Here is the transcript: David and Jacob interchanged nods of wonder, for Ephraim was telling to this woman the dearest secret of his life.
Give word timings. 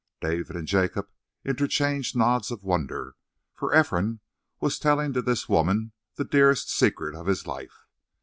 David 0.19 0.55
and 0.55 0.67
Jacob 0.67 1.09
interchanged 1.45 2.15
nods 2.17 2.49
of 2.49 2.63
wonder, 2.63 3.13
for 3.53 3.79
Ephraim 3.79 4.19
was 4.59 4.79
telling 4.79 5.13
to 5.13 5.21
this 5.21 5.47
woman 5.47 5.91
the 6.15 6.25
dearest 6.25 6.71
secret 6.71 7.13
of 7.13 7.27
his 7.27 7.45
life. 7.45 7.85